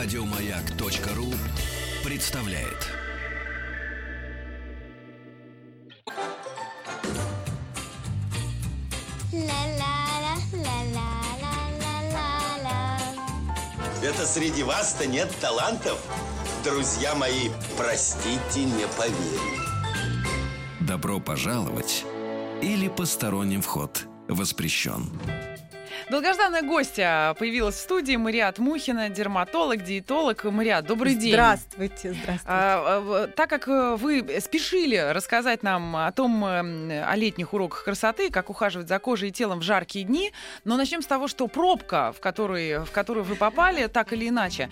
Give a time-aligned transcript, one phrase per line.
[0.00, 1.26] Радиомаяк.ру
[2.04, 2.88] представляет.
[14.00, 15.98] Это среди вас-то нет талантов?
[16.62, 19.64] Друзья мои, простите, не поверю.
[20.78, 22.04] Добро пожаловать
[22.62, 25.10] или посторонним вход воспрещен.
[26.10, 30.42] Долгожданная гостья появилась в студии Мариат Мухина, дерматолог, диетолог.
[30.44, 31.32] Мариат, добрый день.
[31.32, 32.44] Здравствуйте, здравствуйте.
[32.46, 38.30] А, так как э, вы спешили рассказать нам о том, э, о летних уроках красоты,
[38.30, 40.32] как ухаживать за кожей и телом в жаркие дни,
[40.64, 44.70] но начнем с того, что пробка, в, которой, в которую вы попали, так или иначе,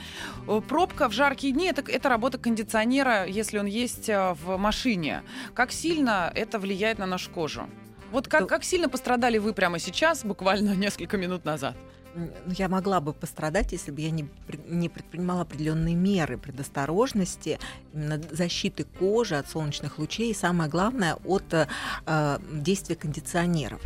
[0.49, 5.23] э, пробка в жаркие дни это, это работа кондиционера, если он есть в машине.
[5.53, 7.69] Как сильно это влияет на нашу кожу?
[8.13, 11.77] Вот как, как сильно пострадали вы прямо сейчас, буквально несколько минут назад?
[12.17, 14.27] Ну, я могла бы пострадать, если бы я не,
[14.69, 17.59] не предпринимала определенные меры предосторожности,
[17.93, 23.83] именно защиты кожи от солнечных лучей и самое главное от э, действия кондиционеров.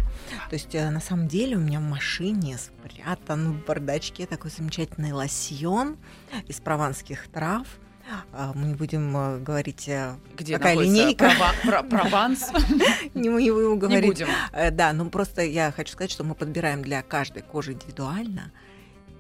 [0.48, 5.10] То есть э, на самом деле у меня в машине спрятан в бардачке такой замечательный
[5.10, 5.96] лосьон
[6.46, 7.66] из прованских трав
[8.54, 11.30] мы не будем э, говорить, э, Где какая линейка.
[11.88, 12.50] Прованс?
[13.14, 14.02] Не мы будем говорить.
[14.02, 14.28] Не будем.
[14.52, 18.52] Э, да, ну просто я хочу сказать, что мы подбираем для каждой кожи индивидуально.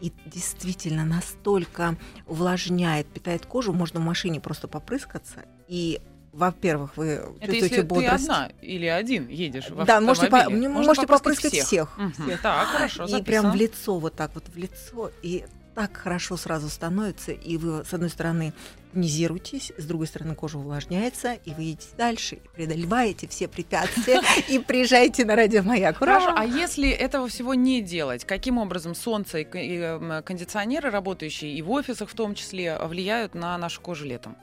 [0.00, 1.96] И действительно настолько
[2.26, 5.44] увлажняет, питает кожу, можно в машине просто попрыскаться.
[5.68, 6.00] И
[6.32, 8.26] во-первых, вы Это чувствуете если бодрость.
[8.26, 11.66] ты одна или один едешь в Да, можете, по, можете, попрыскать всех.
[11.66, 11.98] всех.
[12.24, 12.40] Всех.
[12.40, 13.24] Так, хорошо, И записано.
[13.24, 15.10] прям в лицо, вот так вот в лицо.
[15.22, 15.44] И
[15.80, 18.52] так хорошо сразу становится, и вы, с одной стороны,
[18.92, 24.58] тонизируетесь, с другой стороны, кожа увлажняется, и вы едете дальше, и преодолеваете все препятствия, и
[24.58, 25.96] приезжаете на радиомаяк.
[25.96, 26.34] Хорошо, Ура!
[26.36, 31.50] а если этого всего не делать, каким образом солнце и, к- и, м, кондиционеры, работающие
[31.54, 34.36] и в офисах в том числе, влияют на нашу кожу летом?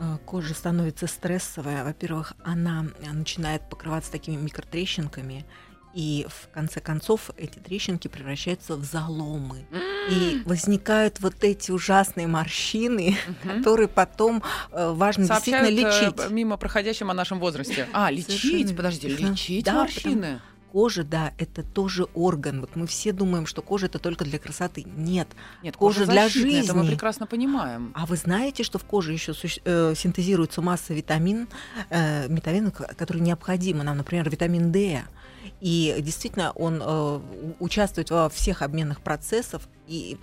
[0.00, 1.84] Э, Кожа становится стрессовая.
[1.84, 5.44] Во-первых, она э, начинает покрываться такими микротрещинками,
[5.94, 9.66] и в конце концов эти трещинки превращаются в заломы.
[10.10, 14.42] И возникают вот эти ужасные морщины, которые потом
[14.72, 16.30] э, важно Сообщают действительно э, лечить.
[16.30, 17.86] мимо проходящим о нашем возрасте.
[17.92, 20.40] А, лечить, Совершенно подожди, лечить Да, морщины?
[20.72, 22.60] Кожа, да, это тоже орган.
[22.60, 24.84] Вот мы все думаем, что кожа это только для красоты.
[24.96, 25.26] Нет.
[25.64, 26.94] Нет, Кожа кожа для защитная, Это мы жизни.
[26.94, 27.92] прекрасно понимаем.
[27.96, 31.48] А вы знаете, что в коже еще суще- э, синтезируется масса витамин,
[31.90, 35.02] э, витаминов, ко- которые необходимы нам, например, витамин D.
[35.60, 37.20] И действительно, он э,
[37.58, 40.18] участвует во всех обменных процессах, и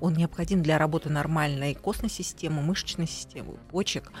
[0.00, 4.12] он необходим для работы нормальной костной системы, мышечной системы, почек.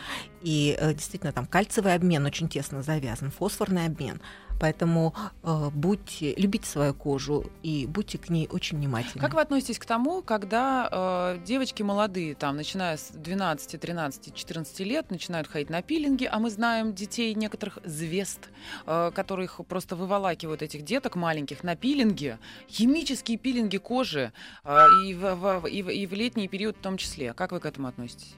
[0.42, 4.20] И э, действительно, там кальциевый обмен очень тесно завязан, фосфорный обмен.
[4.60, 9.20] Поэтому э, будьте, любите свою кожу и будьте к ней очень внимательны.
[9.20, 10.88] Как вы относитесь к тому, когда
[11.36, 16.38] э, девочки молодые, там, начиная с 12, 13, 14 лет, начинают ходить на пилинги, а
[16.38, 18.40] мы знаем детей некоторых звезд,
[18.86, 24.32] э, которых просто выволакивают этих деток маленьких на пилинги, химические пилинги кожи,
[24.64, 27.32] э, и, в, в- и, в, и в летний период в том числе.
[27.34, 28.34] Как вы к этому относитесь?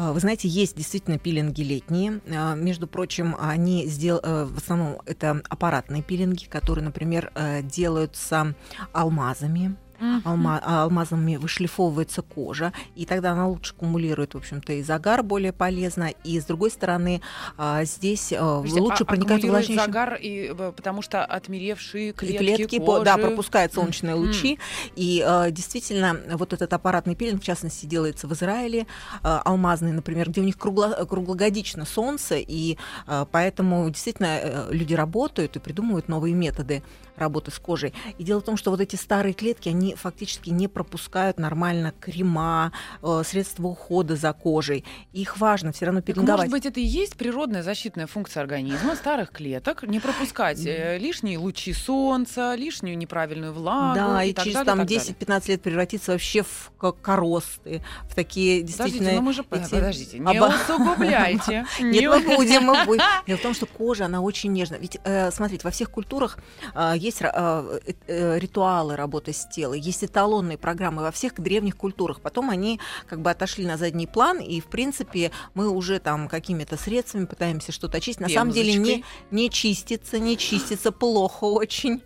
[0.00, 2.20] А, Вы знаете, есть действительно пилинги летние.
[2.30, 4.20] А, Между прочим, они сдел...
[4.22, 8.54] э, в основном это аппаратные пилинги, которые, например, э, делаются
[8.92, 9.74] алмазами.
[10.00, 15.52] Алма- а, алмазами вышлифовывается кожа, и тогда она лучше кумулирует, в общем-то, и загар более
[15.52, 17.20] полезно, и с другой стороны
[17.56, 22.38] а, здесь Подождите, лучше а- проникает увлажняющий загар, и, э, потому что отмеревшие и клетки,
[22.38, 23.04] клетки, кожи...
[23.04, 24.20] да, пропускают солнечные М.
[24.20, 24.58] лучи.
[24.96, 28.86] И э, действительно, вот этот аппаратный пилинг, в частности, делается в Израиле,
[29.22, 32.76] э, алмазный, например, где у них кругло- круглогодично солнце, и
[33.06, 36.82] э, поэтому действительно э, люди работают и придумывают новые методы
[37.18, 37.92] работы с кожей.
[38.18, 42.72] И дело в том, что вот эти старые клетки, они фактически не пропускают нормально крема,
[43.02, 44.84] э, средства ухода за кожей.
[45.12, 46.48] Их важно все равно Так, пилинговать.
[46.48, 51.38] может быть, это и есть природная защитная функция организма, старых клеток, не пропускать э, лишние
[51.38, 54.98] лучи солнца, лишнюю неправильную влагу Да, и, и так через далее, там и так
[55.28, 55.40] далее.
[55.42, 59.12] 10-15 лет превратиться вообще в ко- коросты, в такие Подождите, действительно...
[59.20, 59.44] ну мы же...
[59.50, 61.66] эти- Подождите, не оба- усугубляйте.
[61.80, 63.02] Нет, Не мы будем, мы будем.
[63.26, 64.78] Дело в том, что кожа, она очень нежная.
[64.78, 66.38] Ведь, э, смотрите, во всех культурах
[66.74, 71.76] э, есть э, э, э, ритуалы работы с телом, есть эталонные программы во всех древних
[71.76, 72.20] культурах.
[72.20, 76.76] Потом они как бы отошли на задний план, и, в принципе, мы уже там какими-то
[76.76, 78.20] средствами пытаемся что-то очистить.
[78.20, 79.04] На самом деле не, Пемзочкой.
[79.30, 82.02] не чистится, не чистится, плохо очень.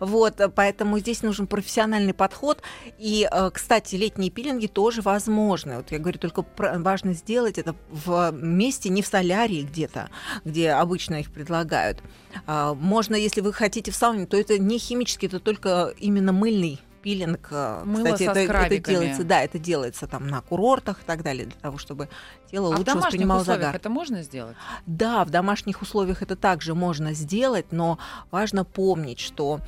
[0.00, 2.62] Вот, э, поэтому здесь нужен профессиональный подход.
[2.98, 5.76] И, э, кстати, летние пилинги тоже возможны.
[5.76, 10.10] Вот я говорю, только важно сделать это в месте, не в солярии где-то,
[10.44, 12.02] где обычно их предлагают.
[12.46, 16.80] А, Можно, если вы хотите в сауне, то это не химический, это только именно мыльный
[17.06, 21.22] пилинг, э, Мыло кстати, это, это делается, да, это делается там на курортах и так
[21.22, 22.08] далее, для того, чтобы
[22.50, 23.76] тело А в лучше домашних воспринимало условиях загар.
[23.76, 24.56] это можно сделать?
[24.86, 27.98] Да, в домашних условиях это также можно сделать, но
[28.32, 29.60] важно помнить, что,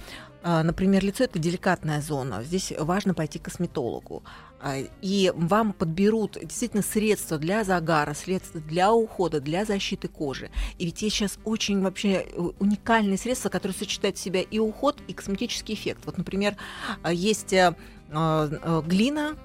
[0.43, 2.43] э, например, лицо это деликатная зона.
[2.43, 4.25] Здесь важно пойти к косметологу.
[4.61, 10.51] А, И вам подберут действительно средства для загара, средства для ухода, для защиты кожи.
[10.79, 14.99] И ведь есть сейчас очень вообще э, уникальные средства, которые сочетают в себя и уход,
[15.07, 16.03] и косметический эффект.
[16.07, 16.57] Вот, например,
[17.03, 17.75] а, есть э,
[18.11, 19.37] э, глина,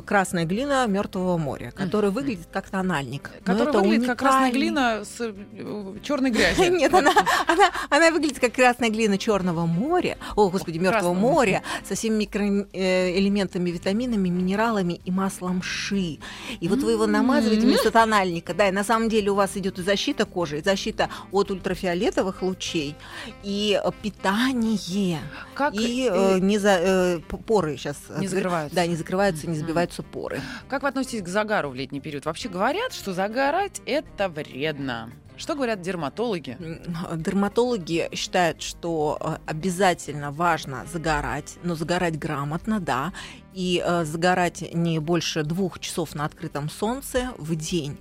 [0.00, 3.30] красная глина Мертвого моря, которая выглядит как тональник.
[3.44, 5.32] Это выглядит как красная уникальный- глина с
[6.02, 6.72] черной грязью.
[6.76, 7.12] Нет, она,
[7.46, 13.70] она, она выглядит как красная глина Черного моря, о, господи, Мертвого моря, со всеми микроэлементами,
[13.70, 16.18] витаминами, минералами и маслом ши.
[16.60, 17.68] И вот вы его намазываете М.
[17.68, 21.08] вместо тональника, да, и на самом деле у вас идет и защита кожи, и защита
[21.30, 22.94] от ультрафиолетовых лучей,
[23.42, 25.20] и э, питание,
[25.54, 27.96] Как, и э, э, не за, э, поры сейчас.
[28.18, 28.74] Не закрываются.
[28.76, 29.60] Да, не закрываются, не Мгм.
[29.82, 30.40] Забиваются поры.
[30.68, 32.24] как вы относитесь к загару в летний период?
[32.24, 35.10] Вообще говорят, что загорать это вредно.
[35.36, 36.56] Что говорят дерматологи?
[37.16, 43.12] Дерматологи считают, что э, обязательно важно загорать, но загорать грамотно, да,
[43.54, 47.98] и э, загорать не больше двух часов на открытом солнце в день.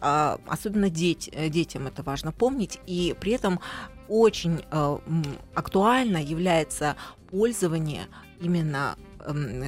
[0.00, 3.60] А, особенно деть- э, детям это важно помнить, и при этом
[4.08, 4.98] очень э,
[5.54, 6.96] актуально является
[7.30, 8.02] пользование
[8.40, 8.96] именно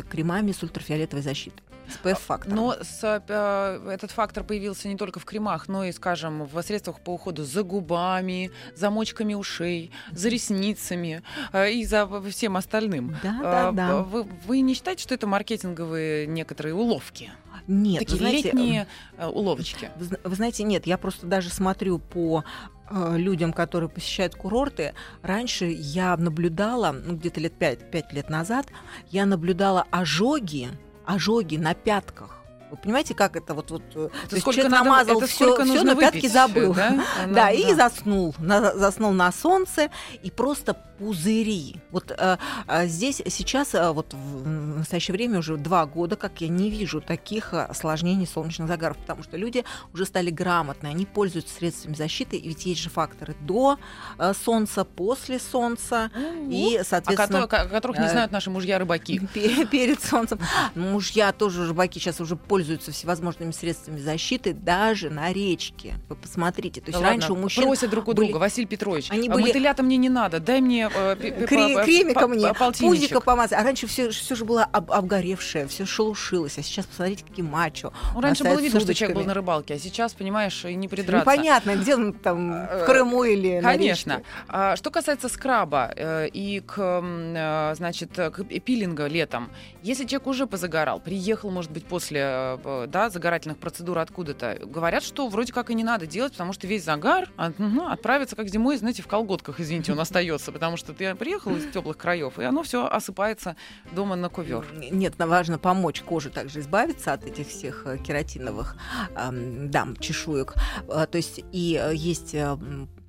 [0.08, 1.62] кремами с ультрафиолетовой защитой.
[1.88, 2.56] SPF-фактором.
[2.56, 7.00] Но с, э, этот фактор появился не только в кремах, но и, скажем, в средствах
[7.00, 11.22] по уходу за губами, за мочками ушей, за ресницами
[11.52, 13.16] э, и за всем остальным.
[13.22, 13.96] Да, да, Э, да.
[14.02, 17.30] Вы, вы не считаете, что это маркетинговые некоторые уловки?
[17.68, 18.86] Нет, Такие знаете, летние
[19.16, 19.90] э, уловочки.
[19.96, 22.44] Вы, вы знаете, нет, я просто даже смотрю по
[22.90, 24.94] э, людям, которые посещают курорты.
[25.22, 28.66] Раньше я наблюдала, ну, где-то лет пять, пять лет назад,
[29.10, 30.68] я наблюдала ожоги,
[31.06, 32.30] ожоги на пятках.
[32.70, 33.70] Вы понимаете, как это вот...
[33.70, 36.74] вот э, то есть сколько человек надо- намазал это всё нужно на пятки забыл.
[36.74, 36.90] да?
[37.16, 38.34] Да, Она- и заснул.
[38.38, 39.88] На- заснул на солнце,
[40.22, 41.76] и просто пузыри.
[41.90, 42.38] Вот э,
[42.68, 44.46] э, здесь сейчас, э, вот в
[44.78, 49.22] настоящее время уже два года, как я не вижу таких э, осложнений солнечных загаров, потому
[49.22, 53.78] что люди уже стали грамотны, они пользуются средствами защиты, и ведь есть же факторы до
[54.18, 56.10] э, солнца, после солнца,
[56.50, 57.42] и, а соответственно...
[57.46, 59.20] кото- ко- которых не знают наши мужья-рыбаки.
[59.34, 60.38] Пе- Перед солнцем.
[60.74, 65.94] Мужья тоже рыбаки сейчас уже пользуются всевозможными средствами защиты, даже на речке.
[66.08, 66.80] Вы посмотрите.
[66.80, 69.28] То есть Да раньше ладно, у мужчин просят друг у были- друга, Василий Петрович, Они
[69.28, 72.28] а были- мотыля-то мне не надо, дай мне э, пи- пи- Кре- по- кремика по-
[72.28, 72.52] мне,
[72.88, 73.58] пузика помазать.
[73.58, 76.58] А раньше все, все же было об- обгоревшее, все шелушилось.
[76.58, 77.92] А сейчас посмотрите, какие мачо.
[78.14, 81.30] Ну, раньше было видно, что человек был на рыбалке, а сейчас, понимаешь, и не придраться.
[81.30, 84.22] Непонятно, где он там, Э, в Крыму или Конечно.
[84.48, 89.50] А, что касается скраба э, и к, э, значит, к пилинга летом,
[89.82, 95.28] если человек уже позагорал, приехал, может быть, после э, да, загорательных процедур откуда-то, говорят, что
[95.28, 97.54] вроде как и не надо делать, потому что весь загар от-
[97.88, 101.96] отправится как зимой, знаете, в колготках, извините, он остается, потому что ты приехал из теплых
[101.96, 103.56] краев, и оно все осыпается
[103.92, 104.66] дома на ковер.
[104.90, 108.76] Нет, но важно помочь коже также избавиться от этих всех э, кератиновых
[109.14, 110.54] дам, чешуек.
[110.88, 112.56] Э, То есть и э, есть э,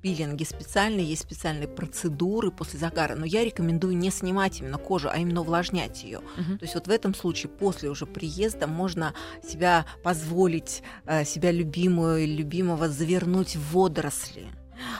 [0.02, 5.18] пилинги специальные, есть специальные процедуры после загара, но я рекомендую не снимать именно кожу, а
[5.18, 6.20] именно увлажнять ее.
[6.36, 6.58] Мгм.
[6.58, 9.14] То есть вот в этом случае после уже приезда можно
[9.46, 10.82] себя позволить,
[11.24, 14.46] себя любимую или любимого завернуть в водоросли.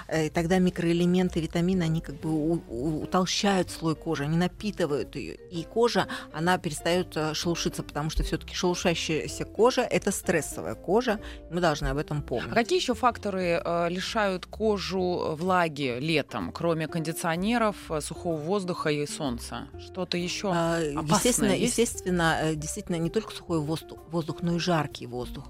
[0.09, 5.17] Э, И тогда микроэлементы, витамины, они как бы у- у- утолщают слой кожи, они напитывают
[5.17, 5.35] ее.
[5.51, 11.21] И кожа, она перестает э, шелушиться, потому что все-таки шелушащаяся кожа– это стрессовая кожа.
[11.51, 12.55] Мы должны об этом А помнить.
[12.55, 19.69] какие еще факторы э, лишают кожу влаги летом, кроме кондиционеров, э, сухого воздуха и солнца?
[19.81, 20.51] Что-то еще?
[20.53, 21.79] А, опасное Естественно, есть?
[21.79, 25.45] естественно, э, действительно не только сухой воздух, воздух, но и жаркий воздух.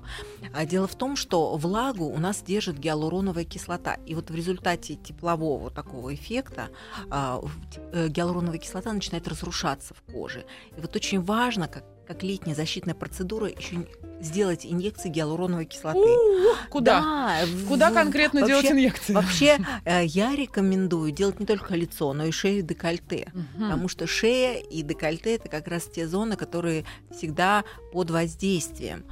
[0.54, 3.96] А Дело в том, что влагу у нас держит гиалуроновая кислота.
[4.06, 6.68] И вот в результате теплового такого эффекта
[7.10, 7.50] а, в-
[7.92, 10.44] э, гиалуроновая кислота начинает разрушаться в коже.
[10.76, 13.86] И вот очень важно, как, как летняя защитная процедура, еще
[14.20, 15.98] сделать инъекции гиалуроновой кислоты.
[16.00, 17.00] У, Куда?
[17.00, 19.12] Да, в- Куда конкретно вообще- делать инъекции?
[19.14, 23.30] Вообще, э, я рекомендую делать не только лицо, но и шею и декольте.
[23.32, 23.68] Мгм.
[23.70, 29.04] Потому что шея и декольте это как раз те зоны, которые всегда под воздействием.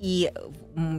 [0.00, 0.32] И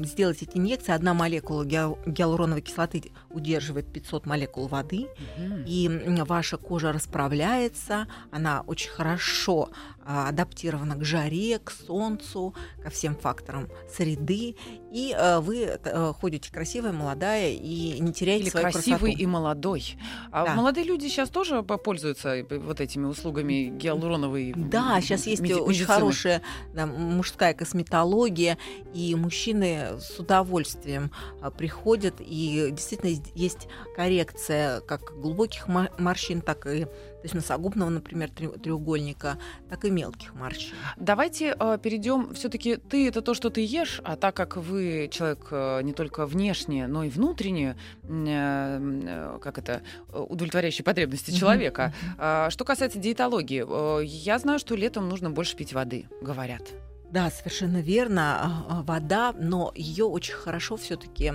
[0.03, 5.63] сделать эти инъекции, одна молекула гиал- гиалуроновой кислоты удерживает 500 молекул воды, Мгм.
[5.65, 5.89] и
[6.27, 9.70] ваша кожа расправляется, она очень хорошо
[10.03, 14.55] а, адаптирована к жаре, к солнцу, ко всем факторам среды,
[14.91, 19.22] и э, вы э, ходите красивая, молодая и не теряете Или свою красивый красоту.
[19.22, 19.98] и молодой.
[20.31, 20.55] А Да.
[20.55, 25.53] молодые люди сейчас тоже по- пользуются э, вот этими услугами гиалуроновой Да, сейчас есть меди-
[25.53, 25.86] очень медицины?
[25.86, 26.41] хорошая
[26.74, 28.58] да, мужская косметология,
[28.93, 36.86] и мужчины с удовольствием а, приходят, и действительно есть- коррекция как глубоких морщин, так и
[37.21, 39.38] то есть носогубного, например, тре- треугольника,
[39.69, 40.74] так и мелких морщин.
[40.98, 42.33] Давайте э, перейдем.
[42.33, 46.25] Все-таки ты это то, что ты ешь, а так как вы человек э, не только
[46.25, 51.93] внешне, но и внутренне, э, э, как это, э, удовлетворяющие потребности человека.
[52.17, 53.65] А, Что касается диетологии,
[54.01, 56.63] э, я знаю, что летом нужно больше пить воды, говорят.
[57.12, 58.39] Да, совершенно верно.
[58.41, 61.34] а, а, Вода, но ее очень хорошо все-таки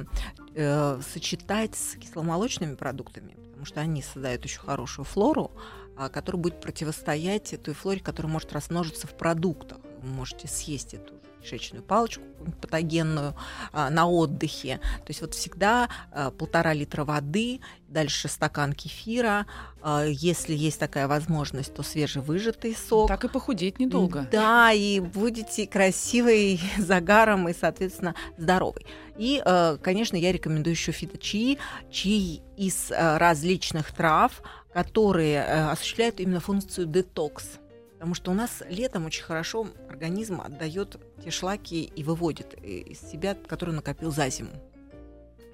[1.12, 5.52] сочетать с кисломолочными продуктами, потому что они создают очень хорошую флору,
[5.98, 9.78] а, которая будет противостоять той флоре, которая может размножиться в продуктах.
[10.00, 11.12] Вы можете съесть эту
[11.46, 12.22] кишечную палочку
[12.60, 13.34] патогенную
[13.72, 14.78] а, на отдыхе.
[14.78, 19.46] То есть вот всегда а, полтора литра воды, дальше стакан кефира.
[19.82, 23.08] А, если есть такая возможность, то свежевыжатый сок.
[23.08, 24.28] Так и похудеть недолго.
[24.30, 28.86] Да, и будете красивой, загаром и, соответственно, здоровой.
[29.16, 29.42] И,
[29.82, 31.58] конечно, я рекомендую еще фиточаи,
[31.90, 34.42] чаи из различных трав,
[34.74, 37.58] которые осуществляют именно функцию детокс.
[37.96, 43.00] Потому что у нас летом очень хорошо организм отдает те шлаки и выводит э, из
[43.00, 44.50] себя, которые накопил за зиму.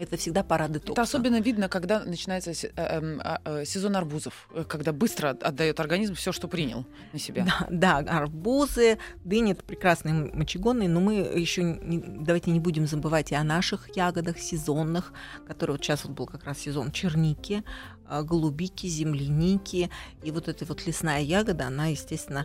[0.02, 0.92] Это всегда пора детокса.
[0.92, 5.78] Это особенно видно, когда начинается э, эм, а, э, сезон арбузов, э, когда быстро отдает
[5.78, 7.46] организм все, что принял на себя.
[7.70, 13.30] Да, да, арбузы, дыни это прекрасные мочегонные, но мы еще не, давайте не будем забывать
[13.30, 15.12] и о наших ягодах сезонных,
[15.46, 17.62] которые вот сейчас вот был как раз сезон черники,
[18.10, 19.88] голубики, земляники,
[20.24, 22.44] и вот эта вот лесная ягода, она, естественно,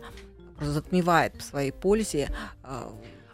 [0.61, 2.29] затмевает по своей пользе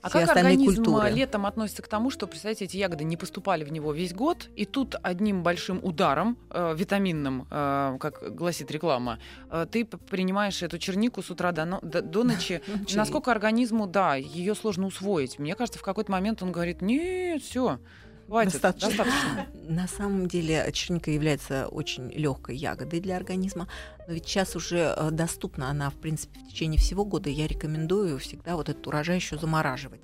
[0.03, 1.07] а, все как остальные организм культуры.
[1.07, 4.50] а, летом относится к тому, что, представьте, эти ягоды не поступали в него весь год,
[4.55, 9.19] и тут одним большим ударом э, витаминным, э, как гласит реклама,
[9.50, 12.62] э, ты принимаешь эту чернику с утра до, до, до ночи.
[12.93, 15.39] Насколько организму, да, ее сложно усвоить.
[15.39, 17.79] Мне кажется, в какой-то момент он говорит, нет, все,
[18.27, 18.89] хватит, Достаточно.
[18.89, 19.47] достаточно.
[19.69, 23.67] На самом деле черника является очень легкой ягодой для организма,
[24.07, 27.29] но ведь сейчас уже э, доступна она, в принципе, в течение всего года.
[27.29, 30.01] Я рекомендую всегда вот этот урожай еще замораживать.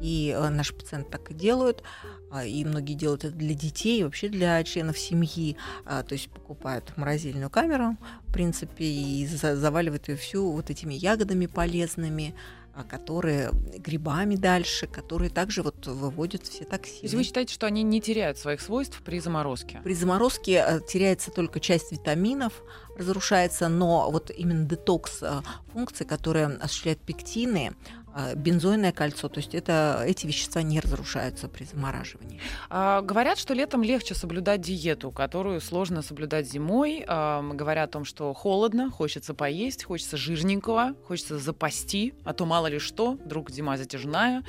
[0.00, 1.82] И э, наши пациенты так и делают,
[2.32, 5.56] а, и многие делают это для детей, и вообще для членов семьи.
[5.84, 10.94] А, То есть покупают морозильную камеру, в принципе, и за- заваливают ее всю вот этими
[10.94, 12.34] ягодами полезными,
[12.88, 17.16] которые грибами дальше, которые также вот выводят все То есть токсины.
[17.16, 19.80] вы считаете, что они не теряют своих свойств при заморозке?
[19.84, 22.62] При заморозке э, теряется только часть витаминов,
[22.96, 27.72] разрушается, но вот именно детокс э, функции, которые осуществляют пектины,
[28.36, 32.40] бензойное кольцо, то есть это, эти вещества не разрушаются при замораживании.
[32.68, 37.04] А, говорят, что летом легче соблюдать диету, которую сложно соблюдать зимой.
[37.06, 42.66] А, говорят о том, что холодно, хочется поесть, хочется жирненького, хочется запасти, а то мало
[42.66, 44.44] ли что, вдруг зима затяжная.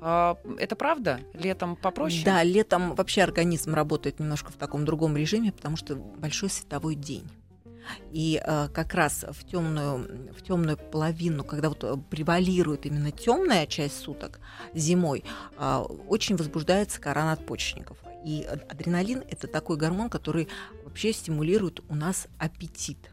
[0.00, 1.20] А, это правда?
[1.34, 2.22] Летом попроще?
[2.24, 7.28] Да, летом вообще организм работает немножко в таком другом режиме, потому что большой световой день.
[8.12, 13.66] И э, как раз в темную, в темную половину, когда вот э, превалирует именно темная
[13.66, 14.40] часть суток
[14.74, 15.24] зимой,
[15.58, 17.98] э, очень возбуждается кора надпочечников.
[18.24, 20.48] И ад- адреналин это такой гормон, который
[20.84, 23.10] вообще стимулирует у нас аппетит.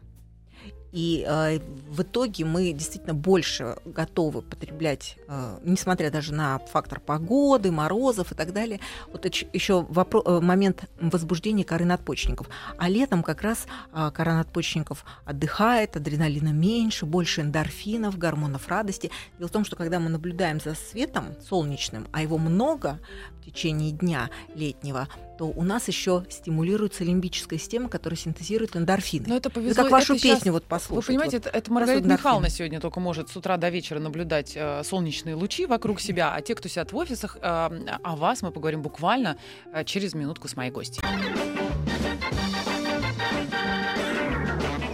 [0.92, 7.70] И э, в итоге мы действительно больше готовы потреблять, э, несмотря даже на фактор погоды,
[7.70, 8.80] морозов и так далее.
[9.12, 12.48] Вот еще момент возбуждения коры надпочечников.
[12.78, 19.10] А летом как раз э, кора надпочечников отдыхает, адреналина меньше, больше эндорфинов, гормонов радости.
[19.38, 22.98] Дело в том, что когда мы наблюдаем за светом солнечным, а его много
[23.40, 29.26] в течение дня летнего, то у нас еще стимулируется лимбическая система, которая синтезирует эндорфины.
[29.28, 29.72] Но это повезло.
[29.72, 31.08] Это как вашу это песню вот Вы послушать.
[31.08, 31.46] понимаете, вот.
[31.46, 32.18] это, это Маргарита эндорфины.
[32.18, 36.40] Михайловна сегодня только может с утра до вечера наблюдать э, солнечные лучи вокруг себя, а
[36.40, 39.36] те, кто сидят в офисах, э, о вас мы поговорим буквально
[39.72, 41.02] э, через минутку с моей гостью.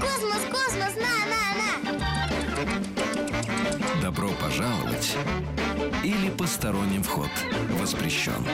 [0.01, 1.99] Космос, космос, на, на,
[3.97, 4.03] на!
[4.03, 5.17] Добро пожаловать
[6.03, 7.31] или посторонним вход
[7.81, 8.45] воспрещен.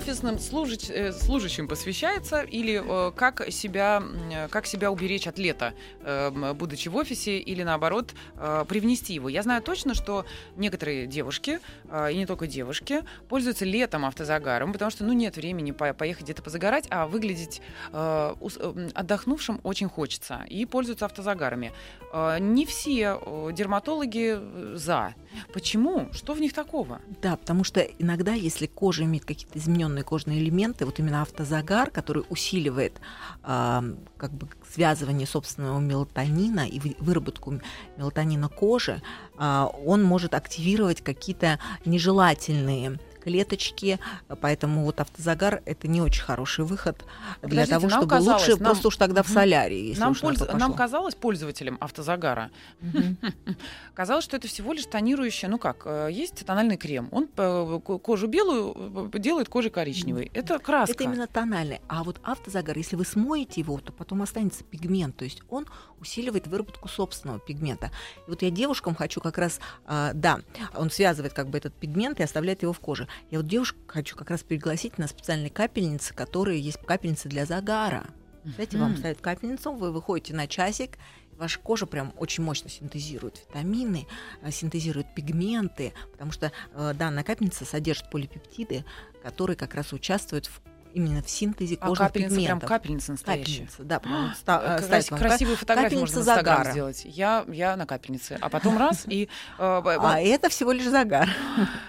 [0.00, 4.02] Офисным служащ- э, служащим посвящается или э, как себя
[4.32, 9.28] э, как себя уберечь от лета, э, будучи в офисе, или наоборот э, привнести его?
[9.28, 10.24] Я знаю точно, что
[10.56, 15.72] некоторые девушки э, и не только девушки пользуются летом автозагаром, потому что ну нет времени
[15.72, 17.60] по- поехать где-то позагорать, а выглядеть
[17.92, 21.72] э, э, отдохнувшим очень хочется и пользуются автозагарами.
[22.12, 24.38] Э, не все э, дерматологи
[24.76, 25.14] за.
[25.52, 26.08] Почему?
[26.12, 27.00] Что в них такого?
[27.22, 32.24] Да, потому что иногда, если кожа имеет какие-то измененные кожные элементы, вот именно автозагар, который
[32.28, 33.00] усиливает
[33.42, 33.84] а,
[34.16, 37.60] как бы связывание собственного мелатонина и вы- выработку
[37.96, 39.02] мелатонина кожи,
[39.36, 43.98] а, он может активировать какие-то нежелательные клеточки,
[44.40, 47.04] поэтому вот автозагар это не очень хороший выход
[47.42, 50.56] для Подождите, того, чтобы казалось, лучше нам- просто уж тогда в солярии, если Нам, польз-
[50.56, 52.50] нам казалось, пользователям автозагара,
[53.94, 57.98] казалось, что это всего лишь тонирующее, ну как, э, есть тональный крем, он э, ко-
[57.98, 60.30] кожу белую э, делает кожей коричневой.
[60.34, 60.92] Это краска.
[60.94, 61.80] Это именно тональный.
[61.88, 65.16] А вот автозагар, если вы смоете его, то потом останется пигмент.
[65.16, 65.66] То есть он
[66.00, 67.90] усиливает выработку собственного пигмента.
[68.26, 70.40] И вот я девушкам хочу как раз, а, да,
[70.74, 73.06] он связывает как бы этот пигмент и оставляет его в коже.
[73.30, 78.06] Я вот девушек хочу как раз пригласить на специальные капельницы, которые есть капельницы для загара.
[78.44, 80.96] Знаете, вам ставят капельницу, вы выходите на часик,
[81.40, 84.06] ваша кожа прям очень мощно синтезирует витамины,
[84.42, 88.84] э, синтезирует пигменты, потому что э, данная капельница содержит полипептиды,
[89.22, 90.60] которые как раз участвуют в,
[90.94, 92.68] именно в синтезе А кожных капельница прям пигментов.
[92.68, 93.52] капельница настоящая.
[93.66, 96.72] Капельница, да, прям вот ста- э, Крас- красивые фотографии капельница можно в Инстаграм загара.
[96.72, 97.02] сделать.
[97.04, 98.38] Я, я на капельнице.
[98.40, 99.28] А потом раз и...
[99.58, 101.28] э, б- А это всего лишь загар.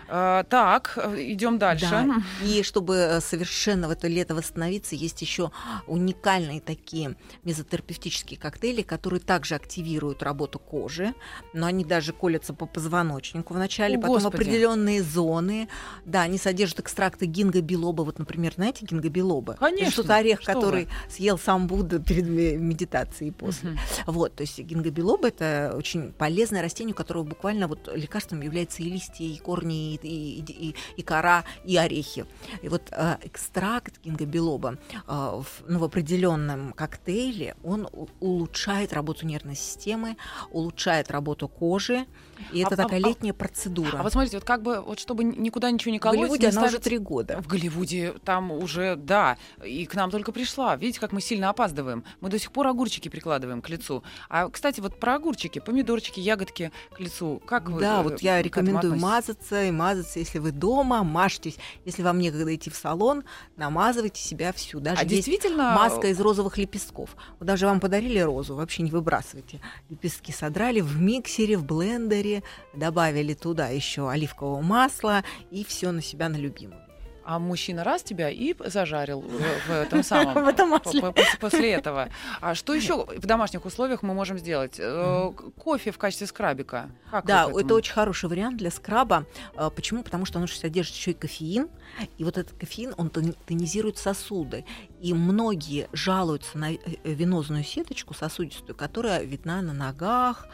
[0.07, 1.87] э, Так, э, идем дальше.
[1.89, 2.05] Да.
[2.45, 5.51] И чтобы э, совершенно в это лето восстановиться, есть еще
[5.87, 11.13] уникальные такие мезотерапевтические коктейли, которые также активируют работу кожи,
[11.53, 14.35] но они даже колятся по позвоночнику вначале, О, потом Господи.
[14.35, 15.67] определенные зоны.
[16.05, 18.03] Да, они содержат экстракты гинго-билоба.
[18.03, 19.53] Вот, например, знаете гинго-билоба?
[19.55, 19.83] Конечно.
[19.85, 23.71] Это что-то орех, Что который съел сам Будда перед ме- медитацией и после.
[23.71, 23.79] Мгм.
[24.07, 28.85] Вот, то есть гинго-билоба это очень полезное растение, у которого буквально вот лекарством является и
[28.85, 32.25] листья, и корни, и, и, и- и кора, и орехи.
[32.61, 37.87] И вот э, экстракт гинго-билоба э, в, ну, в определенном коктейле, он
[38.19, 40.17] улучшает работу нервной системы,
[40.51, 42.05] улучшает работу кожи,
[42.51, 43.97] и А- это а- такая а- летняя процедура.
[43.99, 46.51] А вот смотрите, вот как бы, вот чтобы никуда ничего не в колоть, Голливуде не
[46.51, 47.41] она уже ставить- три года.
[47.41, 50.75] В Голливуде там уже, да, и к нам только пришла.
[50.75, 52.03] Видите, как мы сильно опаздываем.
[52.19, 54.03] Мы до сих пор огурчики прикладываем к лицу.
[54.29, 57.41] А, кстати, вот про огурчики, помидорчики, ягодки к лицу.
[57.45, 61.57] Как вы Да, э, вот я рекомендую мазаться и мазаться, если вы дома, мажьтесь.
[61.85, 63.23] Если вам некогда идти в салон,
[63.57, 64.79] намазывайте себя всю.
[64.79, 65.73] Даже А действительно...
[65.75, 67.15] маска из розовых лепестков.
[67.39, 69.59] Вот даже вам подарили розу, вообще не выбрасывайте.
[69.89, 72.30] Лепестки содрали в миксере, в блендере,
[72.73, 76.79] добавили туда еще оливкового масла и все на себя на любимую.
[77.23, 80.43] А мужчина раз тебя и зажарил в, в этом самом.
[80.43, 81.13] В этом масле.
[81.39, 82.09] После этого.
[82.41, 84.77] А что еще в домашних условиях мы можем сделать?
[84.79, 86.89] Э, Кофе в качестве скрабика.
[87.11, 89.25] Как Да, это очень хороший вариант для скраба.
[89.55, 90.01] А, Почему?
[90.03, 91.69] Потому что он же содержит еще и кофеин,
[92.17, 94.65] и вот этот кофеин, он тон- тонизирует сосуды.
[94.99, 100.47] И многие жалуются на э, э, венозную сеточку сосудистую, которая видна на ногах,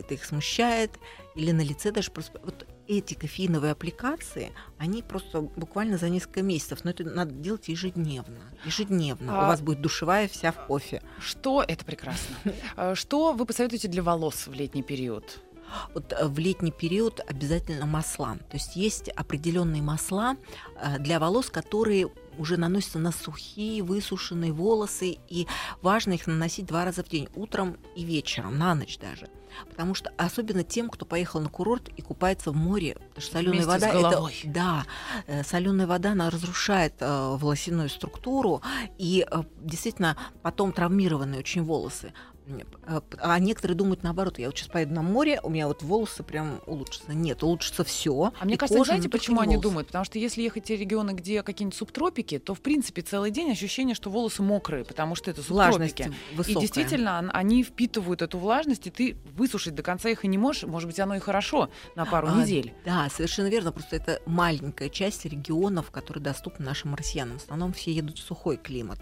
[0.00, 0.92] это их смущает,
[1.34, 2.40] или на лице даже просто...
[2.44, 8.38] Вот эти кофеиновые аппликации, они просто буквально за несколько месяцев, но это надо делать ежедневно.
[8.64, 9.40] Ежедневно.
[9.40, 11.02] А- У вас будет душевая вся в кофе.
[11.18, 12.36] Что это прекрасно?
[12.76, 15.40] Э, Что вы посоветуете для волос в летний период?
[15.94, 18.36] Вот э, в летний период обязательно масла.
[18.50, 20.36] То есть есть определенные масла
[20.80, 25.46] э, для волос, которые уже наносятся на сухие, высушенные волосы, и
[25.82, 29.28] важно их наносить два раза в день, утром и вечером, на ночь даже.
[29.70, 33.66] Потому что особенно тем, кто поехал на курорт и купается в море, потому что соленая
[33.66, 34.86] вода, это, да,
[35.44, 38.60] соленая вода, она разрушает э, волосяную структуру,
[38.98, 42.12] и э, действительно потом травмированные очень волосы.
[42.86, 46.22] Э, А некоторые думают наоборот, я вот сейчас поеду на море, у меня вот волосы
[46.22, 47.12] прям улучшатся.
[47.12, 48.32] Нет, улучшится все.
[48.38, 49.88] А мне кажется, знаете, почему они думают?
[49.88, 53.50] Потому что если ехать в те регионы, где какие-нибудь субтропики, то, в принципе, целый день
[53.50, 56.02] ощущение, что волосы мокрые, потому что это субтропики.
[56.50, 60.38] И действительно, он- они впитывают эту влажность, и ты высушить до конца их и не
[60.38, 60.62] можешь.
[60.64, 62.72] Может быть, оно и хорошо на пару А, недель.
[62.84, 63.72] Да, совершенно верно.
[63.72, 67.38] Просто это маленькая часть регионов, которые доступны нашим россиянам.
[67.38, 68.98] В основном все едут в сухой климат.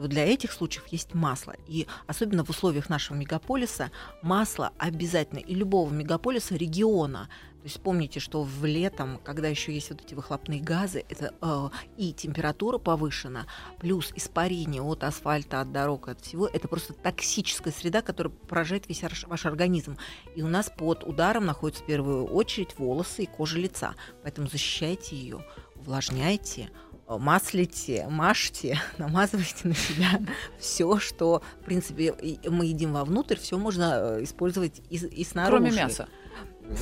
[0.00, 1.54] Вот для этих случаев есть масло.
[1.66, 3.90] И особенно в условиях нашего мегаполиса
[4.22, 7.28] масло обязательно и любого мегаполиса региона.
[7.60, 11.68] То есть помните, что в летом, когда еще есть вот эти выхлопные газы, это э,
[11.98, 13.44] и температура повышена,
[13.78, 19.02] плюс испарение от асфальта, от дорог, от всего, это просто токсическая среда, которая поражает весь
[19.02, 19.98] ваш- организм.
[20.34, 23.94] И у нас под ударом находятся в первую очередь волосы и кожа лица.
[24.22, 25.44] Поэтому защищайте ее,
[25.76, 26.70] увлажняйте,
[27.18, 30.20] маслите, мажьте, намазывайте на себя
[30.58, 32.14] все, что, в принципе,
[32.46, 35.62] мы едим вовнутрь, все можно э, использовать и, и снаружи.
[35.62, 36.08] Кроме мяса.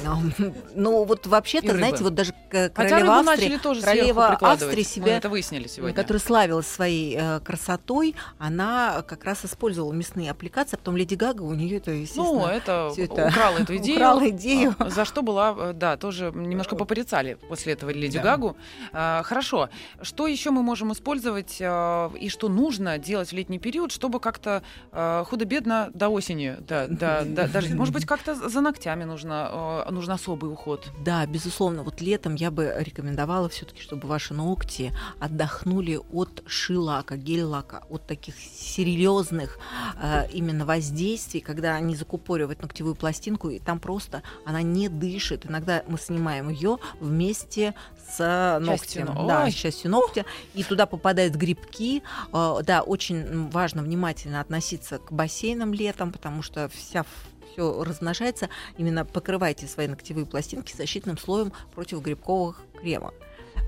[0.06, 0.32] Ам,
[0.74, 4.26] Ну, вот вообще-то, знаете, вот даже Хотя королева Австрии, королева.
[4.40, 5.94] Австрии себя это выяснили сегодня.
[5.94, 11.42] которая славилась своей э, красотой, она как раз использовала мясные аппликации, а потом Леди Гага
[11.42, 13.96] у нее это, естественно, Ну, это, это украла эту идею.
[13.96, 14.74] украла идею.
[14.78, 18.24] а, За что была, э, да, тоже немножко попорицали после этого Леди Да.
[18.24, 18.56] Гагу.
[18.92, 19.68] А, Хорошо.
[20.02, 24.62] Что еще мы можем использовать э, и что нужно делать в летний период, чтобы как-то
[24.92, 27.74] э, худо-бедно до осени, да, да, да, дожить?
[27.74, 30.90] Может быть, как-то за ногтями нужно, э, нужен особый уход?
[31.04, 31.82] Да, безусловно.
[31.82, 38.34] Вот летом я бы рекомендовала все-таки, чтобы ваши ногти отдохнули от ши-лака, гель-лака, от таких
[38.38, 39.58] серьезных
[40.00, 45.46] э, именно воздействий, когда они закупоривают ногтевую пластинку, и там просто она не дышит.
[45.46, 47.74] Иногда мы снимаем ее вместе
[48.10, 49.14] с Частью ногтем.
[49.14, 49.50] но- Да, Ой.
[49.50, 50.24] с частью ногтя.
[50.54, 52.02] И туда попадают грибки.
[52.32, 57.04] Э, Да, очень важно внимательно относиться к бассейнам летом, потому что вся
[57.52, 58.48] все размножается.
[58.76, 63.12] Именно покрывайте свои ногтевые пластинки защитным слоем против грибковых крема.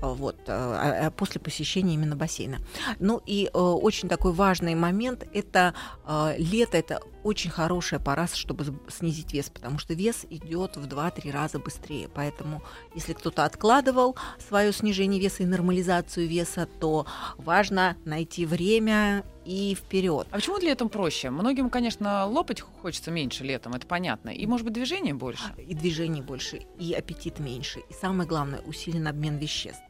[0.01, 2.59] Вот, а, а после посещения именно бассейна.
[2.99, 5.73] Ну и э, очень такой важный момент это
[6.05, 11.31] э, лето это очень хорошая пора, чтобы снизить вес, потому что вес идет в 2-3
[11.31, 12.09] раза быстрее.
[12.13, 12.63] Поэтому,
[12.95, 14.15] если кто-то откладывал
[14.47, 17.05] свое снижение веса и нормализацию веса, то
[17.37, 20.27] важно найти время и вперед.
[20.31, 21.29] А почему летом проще?
[21.29, 24.29] Многим, конечно, лопать хочется меньше летом, это понятно.
[24.29, 25.43] И, может быть, движение больше?
[25.57, 27.79] и движений больше, и аппетит меньше.
[27.89, 29.81] И самое главное, усилен обмен веществ.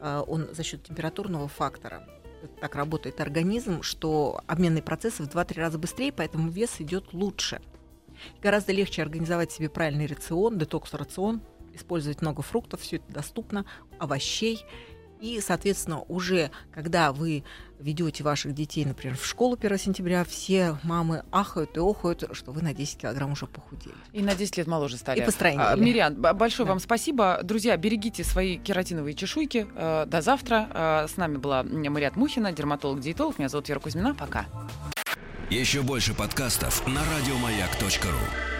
[0.00, 2.06] А, Он за счет температурного фактора
[2.60, 7.60] так работает организм, что обменные процессы в 2-3 раза быстрее, поэтому вес идет лучше.
[8.42, 11.42] Гораздо легче организовать себе правильный рацион, детокс-рацион,
[11.74, 13.64] использовать много фруктов, все это доступно,
[13.98, 14.64] овощей.
[15.20, 17.44] И, соответственно, уже когда вы
[17.78, 22.62] ведете ваших детей, например, в школу 1 сентября, все мамы ахают и охают, что вы
[22.62, 23.94] на 10 килограмм уже похудели.
[24.12, 25.20] И на 10 лет моложе стали.
[25.20, 25.62] И постройнели.
[25.62, 26.72] А, Мириан, б- большое Да.
[26.72, 27.40] вам спасибо.
[27.42, 29.66] Друзья, берегите свои кератиновые чешуйки.
[29.74, 30.68] Э, До завтра.
[30.72, 33.38] Э, С нами была Мариат Мухина, дерматолог-диетолог.
[33.38, 34.14] Меня зовут Вера Кузьмина.
[34.14, 34.46] Пока.
[35.50, 38.59] Еще больше подкастов на радиомаяк.ру.